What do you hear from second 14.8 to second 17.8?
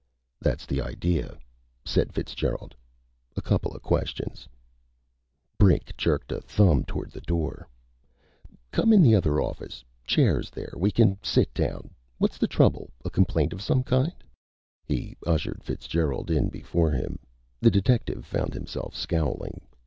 He ushered Fitzgerald in before him. The